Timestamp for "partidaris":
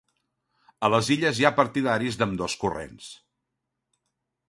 1.61-2.19